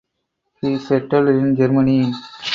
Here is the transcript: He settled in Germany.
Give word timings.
He 0.61 0.79
settled 0.79 1.27
in 1.29 1.55
Germany. 1.55 2.11